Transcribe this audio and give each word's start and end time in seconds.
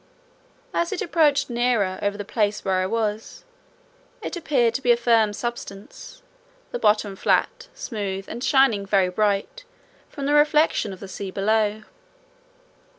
As 0.73 0.91
it 0.91 1.03
approached 1.03 1.47
nearer 1.47 1.99
over 2.01 2.17
the 2.17 2.25
place 2.25 2.65
where 2.65 2.79
I 2.81 2.87
was, 2.87 3.43
it 4.23 4.35
appeared 4.35 4.73
to 4.73 4.81
be 4.81 4.91
a 4.91 4.97
firm 4.97 5.31
substance, 5.31 6.23
the 6.71 6.79
bottom 6.79 7.15
flat, 7.15 7.67
smooth, 7.75 8.25
and 8.27 8.43
shining 8.43 8.83
very 8.83 9.09
bright, 9.09 9.63
from 10.09 10.25
the 10.25 10.33
reflection 10.33 10.91
of 10.91 11.01
the 11.01 11.07
sea 11.07 11.29
below. 11.29 11.83